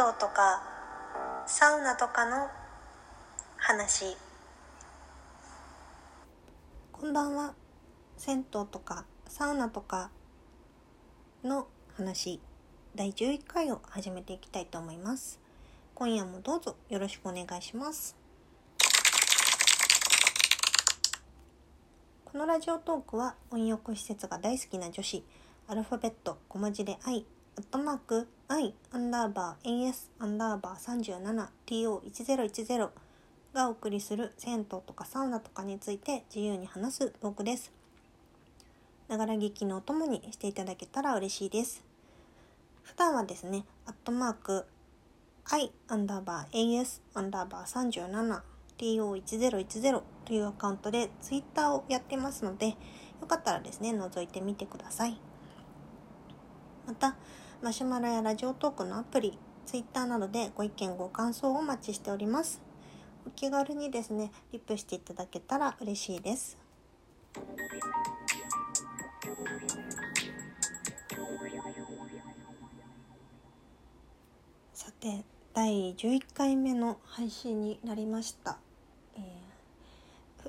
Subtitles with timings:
[0.00, 0.62] 湯とか
[1.44, 2.46] サウナとかの
[3.56, 4.16] 話。
[6.92, 7.54] こんばんは。
[8.16, 10.12] 銭湯とかサウナとか
[11.42, 12.38] の話。
[12.94, 15.40] 第11回を始めていきたいと思います。
[15.96, 18.14] 今夜もどうぞよろしくお願いします。
[22.24, 25.24] このラジオトークは温浴施設が大好きな女子。
[25.66, 32.88] アルファベット小文字で I アットマーク I アンダーバー AS アンダーバー 37TO1010
[33.52, 37.70] がお送りする銭湯とかサウナとかについて自由に話すトークです。
[39.08, 41.84] ながら聞きのお供にしていただけたら嬉しいです。
[42.84, 44.64] 普段はですね、アットマーク
[45.50, 48.42] I アンダーバー AS アンダーバー
[48.78, 52.76] 37TO1010 というアカウントで Twitter をやってますので、よ
[53.28, 55.20] かったらですね、覗いてみてください。
[56.86, 57.14] また、
[57.60, 62.62] マシュマロやラジオトークのアプリ、Twitter などでご意見ご感想をお待ちしております。
[63.26, 66.56] お気軽にですね、リップしていただけたら嬉しいです。
[74.72, 78.58] さて、第11回目の配信になりました。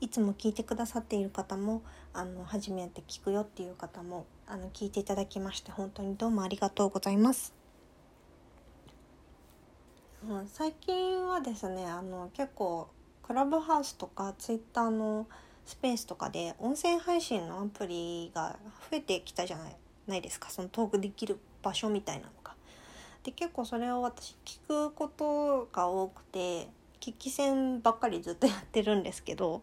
[0.00, 7.54] いつも聞いてくださっている方もあの初めて聞くよっていう方もあの聞いていただきまして本当にどうもありがとうございます。
[10.28, 12.88] うん、最近はですねあの結構
[13.22, 15.26] クラブハウスとかツイッターの
[15.66, 18.58] スペースとかで音声配信のアプリが
[18.90, 22.54] 増えてきたじゃないないですかそのトークできる場所みたいなのが。
[23.22, 26.68] で結構それを私聞くことが多くて
[27.04, 29.62] 聞き戦ばっかりずっとやってるんですけど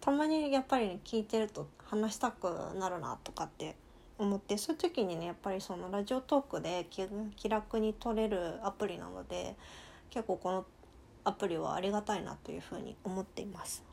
[0.00, 2.46] たまにやっぱり、ね、聞いてると話したく
[2.78, 3.76] なるなとかって
[4.16, 6.86] 思ってそういう時にねやっぱりそのラジオトークで
[7.36, 9.56] 気楽に撮れるアプリなので
[10.08, 10.64] 結構この
[11.24, 13.84] アプリはありがたいなというふうに思っています。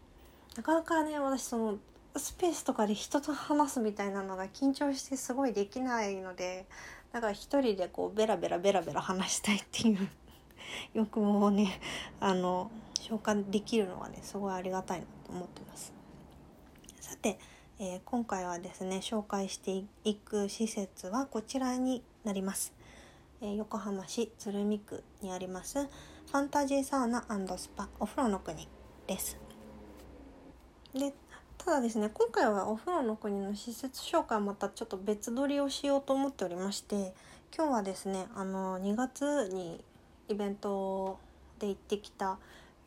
[0.56, 1.78] なかなかね私その
[2.16, 6.66] スペースとかで人と話すみたいなのが緊張してすごいできないので
[7.12, 10.08] だから一人でこうベラベラベラベラ話したいっていう
[10.94, 11.80] 欲望をね
[12.20, 15.94] あの消化できるのはねすごいありがたいなと思ってます。
[17.00, 17.40] さて
[17.80, 22.74] えー、今回はですね紹介していく施設はこちらになります、
[23.40, 27.24] えー、横浜市鶴見区にありますファンタジーサウナ
[27.56, 28.68] スパお風呂の国
[29.06, 29.38] です。
[30.94, 31.14] で
[31.60, 37.14] ただですね今回はお風呂の国の施設紹介またちょっと別撮りをしようと思っておりまして
[37.56, 39.84] 今日はですねあの2月に
[40.30, 41.20] イベント
[41.60, 42.38] で行ってきた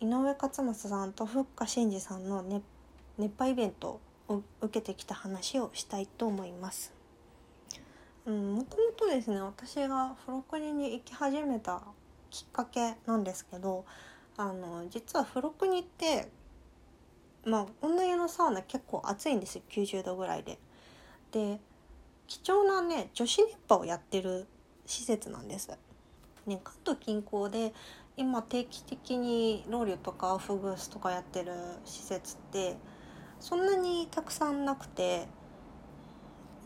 [0.01, 2.43] 井上勝正さんとふっか真二さんの
[3.19, 6.93] 熱波イベントを受けてきた話をしたいと思います。
[8.27, 11.83] うん、もともとですね私が付録人に行き始めた
[12.31, 13.85] きっかけなんですけど
[14.37, 16.29] あの実は付録人って
[17.45, 20.59] まあ女湯のサウナ結構暑いんですよ90度ぐらいで。
[21.33, 21.61] で
[22.27, 24.47] 貴重なね女子熱波をやってる
[24.87, 25.71] 施設なんです。
[26.47, 27.73] ね、関東近郊で
[28.17, 31.53] 今定期的にロウリュとかアフグースとかやってる
[31.85, 32.77] 施設って
[33.39, 35.27] そんなにたくさんなくて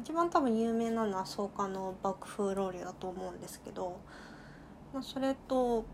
[0.00, 4.00] 一番多分有名なのは草加の爆風ローリュだと思うんですけど、
[4.92, 5.84] まあ、それと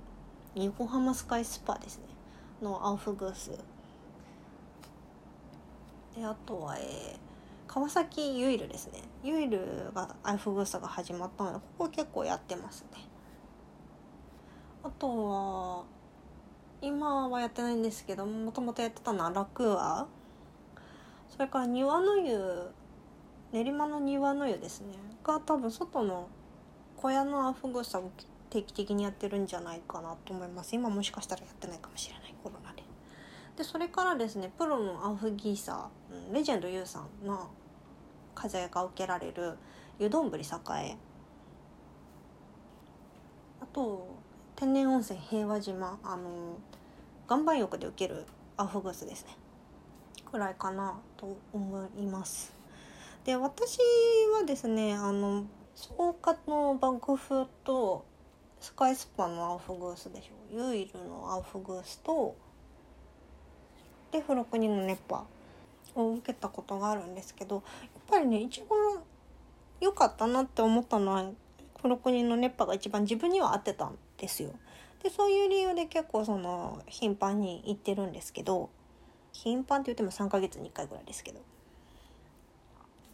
[0.55, 2.05] 横浜スカイスパーですね。
[2.63, 3.51] のアウフグース。
[6.17, 7.19] であとは、えー、
[7.67, 9.03] 川崎ユイルですね。
[9.23, 13.10] ユイルがアウフグースが始まったのでここ結構やってますね。
[14.83, 15.85] あとは
[16.81, 20.07] 今はやってないんですけどもともとやってたのはラクア。
[21.29, 22.71] それから庭の湯
[23.53, 24.95] 練馬の庭の湯ですね。
[25.23, 26.29] が多分外の
[26.97, 28.11] 小屋のアフグサを
[28.49, 30.75] 定期的にやってるんじゃないかなと思います。
[30.75, 32.83] 今もしかしたらやってないかもしれないコロナで。
[33.57, 37.51] でそれからですねプロのアフギーサーレジェンド YOU さんの
[38.35, 39.59] 風が受けられる
[39.99, 40.97] 湯どんぶり栄。
[43.61, 44.20] あと
[44.61, 46.59] 天然温泉平和島あの
[47.27, 48.27] 岩盤浴で受ける
[48.59, 49.35] アフグースですね
[50.31, 52.53] くらいかなと思います。
[53.25, 53.79] で私
[54.39, 58.05] はですねあの草加のバグフと
[58.61, 62.37] スカイスパのアフグースでしょユイルのアフグースと
[64.13, 65.25] で付録人の熱波
[65.95, 67.63] を受けたことがあるんですけどやっ
[68.07, 68.79] ぱりね一番
[69.81, 71.25] 良かったなって思ったのは
[71.77, 74.51] 付録人の熱波が一番自分には合ってたんですよ。
[75.03, 78.69] でそういう理由で結構その頻繁に行ってるんですけど
[79.33, 81.41] 頻繁って言っても3ヶ月に1回ぐらいですけど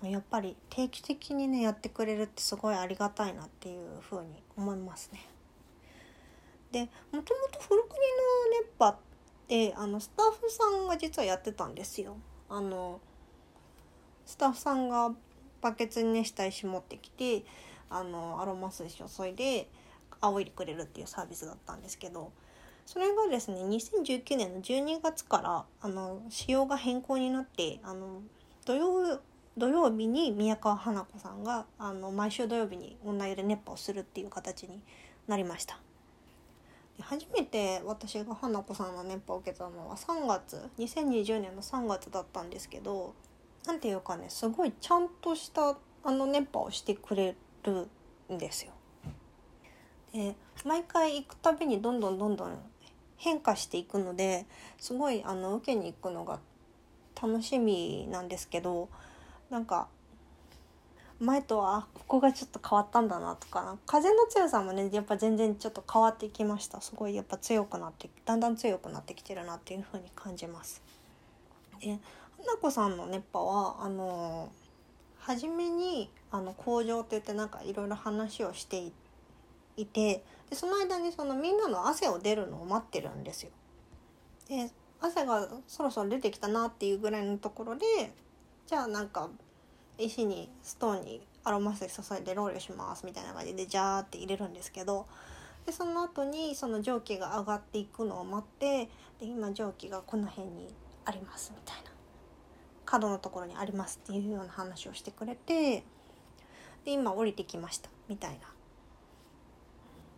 [0.03, 5.25] やっぱり定期的にねやってくれるってすごいありがたいなっていうふうに思いますね。
[6.73, 8.97] でもともと古国の熱波っ
[9.49, 12.17] てあのスタッフさんが実はやってたんですよ。
[12.49, 13.01] あの
[14.27, 15.15] スタッフさんが
[15.63, 17.45] バケツに熱した石持ってきて
[17.89, 19.69] あのアロマ水を注いで
[20.21, 22.33] 仰いでくれるっていうサービスだったんですけど
[22.85, 28.23] それがですね2019年の12月からあの仕様が変更になってあの
[28.65, 29.21] 土曜
[29.59, 34.83] 土曜日に宮川花子さんがあの毎週土曜日にオンラインで熱波をするっていう形に
[35.27, 35.81] なりました
[37.01, 43.15] 初めて私が花子さんの熱波を受けたのは3月2020年の3月だったんですけど
[43.67, 47.35] 何ていうかねすごいちゃんとしたあの熱波をしてくれ
[47.65, 47.89] る
[48.33, 48.73] んですよ。
[50.13, 52.59] で毎回行くたびにどんどんどんどん
[53.17, 54.47] 変化していくので
[54.79, 56.39] すごいあの受けに行くのが
[57.21, 58.89] 楽しみなんですけど
[59.51, 59.89] なんか
[61.19, 70.83] 前とはここがちょっと変わったんだなとか風の強さもねやっぱ全然ちょっと変わってきましたすごいやっぱ強くなってだんだん強くなってきてるなっていう風に感じます。
[71.81, 71.99] で
[72.39, 74.51] 花子さんの熱波はあの
[75.19, 78.93] 初めにあの工場って言ってなんかいろいろ話をして
[79.77, 83.51] いてでその間にそのみんなの汗を出るのを待ってるんですよ。
[84.49, 84.71] で
[85.01, 87.87] 汗がそろそろ出てきたなっていうぐらいのところで
[88.67, 89.29] じゃあなんか
[89.99, 95.07] 石にストーンにアロマ水注いでロールしますみたいな感じでジャーって入れるんですけど
[95.65, 98.89] でその後にその蒸気が上がっていくのを待って
[99.21, 100.75] で今蒸気がこの辺に
[101.05, 101.91] ありますみたいな
[102.85, 105.85] 角のところにありますっていうような話をしてくれて
[106.85, 108.56] で今降りてきましたみたいな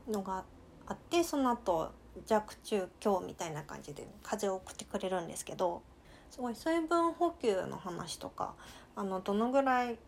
[0.09, 0.45] のが
[0.87, 1.91] あってその後
[2.27, 5.83] 弱中強みたいな感じで風を送ってくれるんですけど
[6.31, 8.55] すごい水分補給の話とか
[8.97, 9.99] あのどのぐらい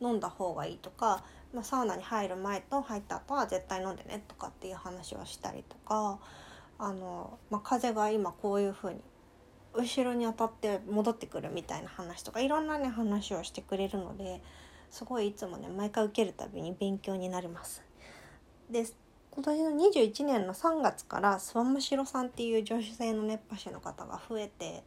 [0.00, 6.18] 飲んだ方がいいとか、まあ、サウナに入る前と入った後は絶対飲んでねとかっていう話をしたりとか
[6.78, 9.00] あの、まあ、風が今こういう風に
[9.74, 14.40] 後ろに当たって戻ってくるみたいな話とかいろんなね話をしてくれるので
[14.90, 17.83] すごいいつもね毎回受けるたびに勉強になります。
[18.74, 18.84] で
[19.30, 24.82] 今年の21年の3月からスワムシロさんっていう女子性の熱波師の方が増えて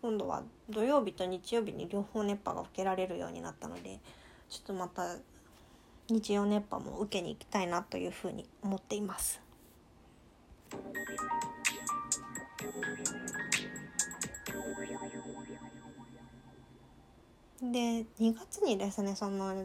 [0.00, 3.98] 今度は土曜日と日曜日に両方熱波が受けられるようになったので
[4.48, 5.16] ちょっとまた
[6.08, 9.40] 日曜熱波も受けに行きたいなというふうに思っています。
[17.60, 19.64] で2月にですねその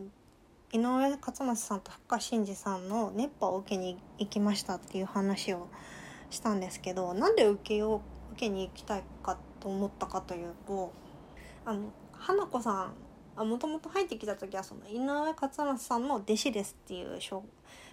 [0.73, 5.69] 井上勝正さんと深真二さんの熱波を受けに行きましたっていう話を
[6.29, 8.01] したんですけどなんで受けを
[8.33, 10.91] 受けに行きたいかと思ったかというと
[11.65, 12.91] あの花子さ
[13.37, 17.19] んもともと入ってきた時はその井上勝正さんの弟子ですっていう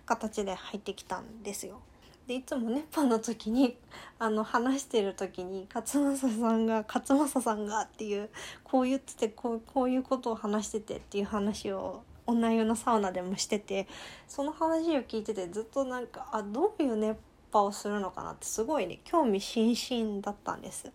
[0.05, 1.81] 形で入ってきたんですよ。
[2.26, 3.76] でいつも熱波の時に
[4.19, 8.31] あの話してる時に勝正さんが勝正さんがっていう
[8.65, 13.87] こう言っててこうこういうことを話しててっていう話を女湯のサウナでもしてて
[14.29, 17.19] その話を聞いててずっとなんかあどういう熱
[17.53, 20.91] 波をするのかなってすごいね興味津々だったんです。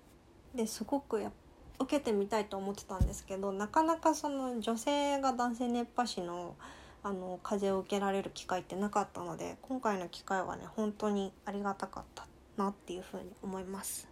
[0.56, 1.32] ですごくや
[1.80, 6.56] 受けてみたいと思ってたんですけどなかなかその女性が男性熱波師の
[7.02, 14.10] あの風を受けられる機会ってなかったので今回の機会はね本当にありがたかったなっていうふうに思います。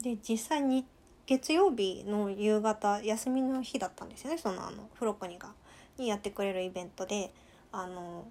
[0.00, 0.86] で実際に
[1.26, 5.52] 月曜日の夕方休みの日だったんですよねそのあのフロコニが
[5.98, 7.32] にやってくれるイベントで
[7.72, 8.26] あの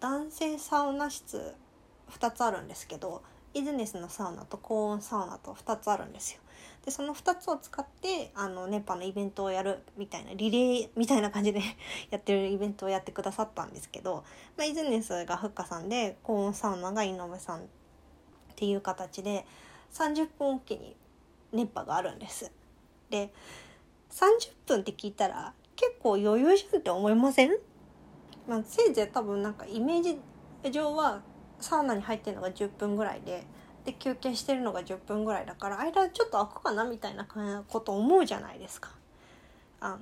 [0.00, 1.54] 男性サウナ室
[2.10, 3.22] 2つあるんですけど
[3.54, 6.40] イズネスのサウナと高温サウナと2つあるんですよ。
[6.84, 11.60] でその2つを使ってあの熱波のイベントをやるみたいなリレーみたいな感じで
[12.10, 14.24] やってるイベントをやってくださったんですけど、
[14.56, 17.62] まあ、イズネスがふっかさんで高温サウナが井上さんっ
[18.56, 19.46] ていう形で
[19.92, 20.96] 30分おきに
[21.52, 22.50] 熱波があるんです。
[23.10, 23.32] で
[24.10, 25.52] 30分って聞いたら
[26.02, 27.50] 構余裕じゃんって思いません、
[28.46, 30.18] まあ、せいぜい多分なんかイメージ
[30.70, 31.22] 上は
[31.60, 33.44] サウナに入ってるのが10分ぐらいで
[33.84, 37.26] で休憩してるのが10分ぐらいだから間ちょっと空くかなみたいな
[37.68, 38.90] こと思うじゃないですか。
[39.80, 39.98] あの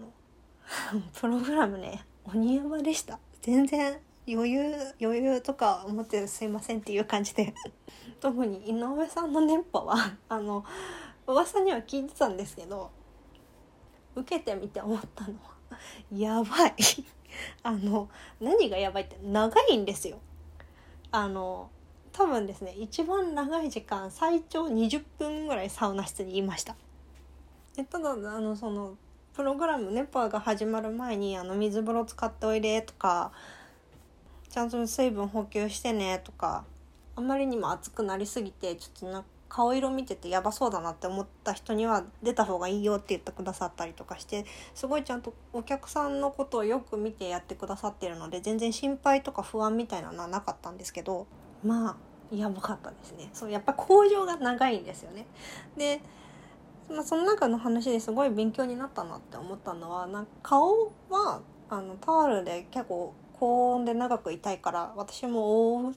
[1.14, 3.20] プログラムね鬼山でした。
[3.42, 7.54] 全然余裕余裕とか思ってすいませんっていう感じで。
[8.20, 9.94] 特に井上さんの熱波は
[10.28, 10.64] あの
[11.26, 12.90] 噂には聞いてたんですけど
[14.14, 15.55] 受けてみて思ったのは
[16.12, 16.74] やばい。
[17.62, 18.08] あの
[18.40, 20.18] 何がやばいって長いんですよ。
[21.10, 21.70] あの
[22.12, 26.76] 多分ですね一番長い時間最長20分ぐらいサウナ室にいました。
[27.76, 28.96] でただあのその
[29.34, 33.32] プログラムネパーが始まる前にあの水風呂使っておいでとか
[34.48, 36.64] ちゃんと水分補給してねとか
[37.16, 51.26] あまりにも暑くなりすぎてちょっとな顔色見ててやばそうだなって思った人には出た方がいいよって言ってくださったりとかしてすごいちゃんとお客さんのことをよく見てやってくださってるので全然心配とか不安みたいなのはなかったんですけど
[51.64, 51.96] まあ
[52.34, 53.30] やばかったですね。
[53.32, 55.26] そうやっぱ工場が長いんですよね。
[55.76, 56.00] で、
[56.90, 65.94] まあ、その中の話ですごい勉強になったなって思ったのはなんか顔はあのタオルで結構高温で長く痛いから私も覆っ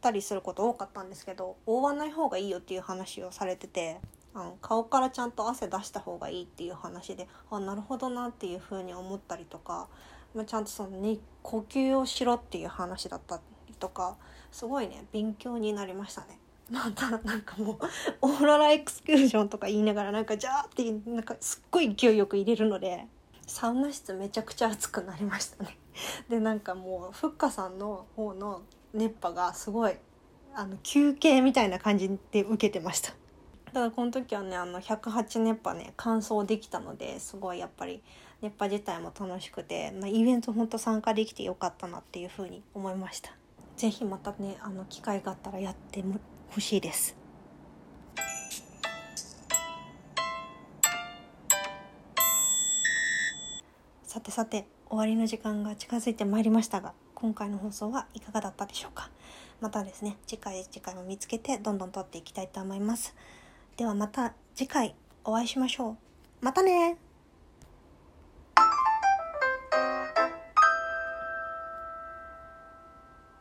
[0.00, 3.98] たりすること多かったんですけど覆わない方がいいよっていう話をされてて
[4.34, 9.88] あの顔からちゃんと汗出した方がいいっていう話であなるほどなっていうふうに思ったりとか、
[10.34, 14.16] まあ、ちゃんとその、ね、呼吸をしろっていう話だったりとか
[14.52, 16.38] すごいね勉強になりましたね。
[16.70, 17.78] またなんかもう
[18.22, 23.06] オーロラエクスキュージョンとか言いながらなんかジャーってなんかすっごい勢いよく入れるので
[23.46, 25.78] サウナ室めちゃくちゃ暑くなりましたね。
[26.28, 28.62] でなんかもうふっかさんの方の
[28.96, 29.94] 熱波がすごい
[30.54, 33.12] あの休憩みたいな感じで受けてました。
[33.72, 38.02] ただこの時はねあの108熱波ね完走できたのですごいやっぱり
[38.40, 43.32] 熱波自体も楽しくて、まあ、イベントほんと参加できてよかったなっていうふうに思いました。
[43.76, 46.02] 是非またねあの機会があったらやって
[46.50, 47.16] ほしいです。
[54.04, 59.10] さてさて終わりの時間が近づいてまいりましたが今回の放送はいかがだったでしょうか？
[59.62, 63.16] またですね次回次回も見つけてどんどん撮っていきたいと思います。
[63.78, 64.94] ではまた次回
[65.24, 65.96] お会いしましょう。
[66.42, 66.98] またね